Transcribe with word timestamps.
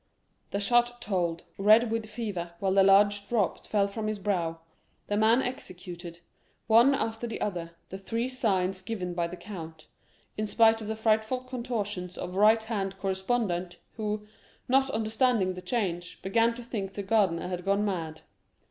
The 0.49 0.59
shot 0.59 0.99
told; 0.99 1.43
red 1.59 1.91
with 1.91 2.07
fever, 2.09 2.53
while 2.59 2.73
the 2.73 2.81
large 2.83 3.29
drops 3.29 3.67
fell 3.67 3.85
from 3.87 4.07
his 4.07 4.17
brow, 4.17 4.59
the 5.05 5.15
man 5.15 5.43
executed, 5.43 6.21
one 6.65 6.95
after 6.95 7.27
the 7.27 7.39
other, 7.39 7.75
the 7.89 7.99
three 7.99 8.27
signs 8.27 8.81
given 8.81 9.13
by 9.13 9.27
the 9.27 9.37
count, 9.37 9.85
in 10.39 10.47
spite 10.47 10.81
of 10.81 10.87
the 10.87 10.95
frightful 10.95 11.41
contortions 11.41 12.17
of 12.17 12.33
the 12.33 12.39
right 12.39 12.63
hand 12.63 12.97
correspondent, 12.97 13.77
who, 13.97 14.25
not 14.67 14.89
understanding 14.89 15.53
the 15.53 15.61
change, 15.61 16.19
began 16.23 16.55
to 16.55 16.63
think 16.63 16.95
the 16.95 17.03
gardener 17.03 17.47
had 17.47 17.63
gone 17.63 17.85
mad. 17.85 18.21